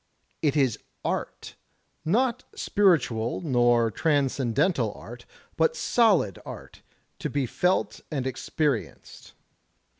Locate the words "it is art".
0.41-1.55